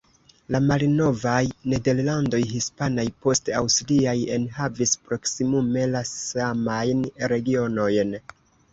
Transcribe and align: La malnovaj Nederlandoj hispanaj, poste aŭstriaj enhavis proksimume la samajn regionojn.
La 0.53 0.59
malnovaj 0.69 1.43
Nederlandoj 1.73 2.39
hispanaj, 2.55 3.05
poste 3.27 3.55
aŭstriaj 3.61 4.17
enhavis 4.39 4.97
proksimume 5.07 5.87
la 5.95 6.05
samajn 6.17 7.09
regionojn. 7.37 8.23